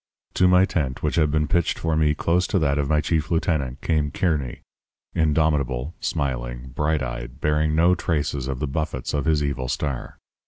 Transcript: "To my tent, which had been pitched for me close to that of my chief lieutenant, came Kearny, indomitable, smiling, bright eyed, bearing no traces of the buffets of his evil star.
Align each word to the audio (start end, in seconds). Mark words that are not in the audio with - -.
"To 0.33 0.47
my 0.47 0.65
tent, 0.65 1.03
which 1.03 1.13
had 1.13 1.29
been 1.29 1.47
pitched 1.47 1.77
for 1.77 1.95
me 1.95 2.15
close 2.15 2.47
to 2.47 2.57
that 2.57 2.79
of 2.79 2.89
my 2.89 3.01
chief 3.01 3.29
lieutenant, 3.29 3.81
came 3.81 4.09
Kearny, 4.09 4.61
indomitable, 5.13 5.93
smiling, 5.99 6.69
bright 6.69 7.03
eyed, 7.03 7.39
bearing 7.39 7.75
no 7.75 7.93
traces 7.93 8.47
of 8.47 8.57
the 8.57 8.65
buffets 8.67 9.13
of 9.13 9.25
his 9.25 9.43
evil 9.43 9.67
star. 9.67 10.17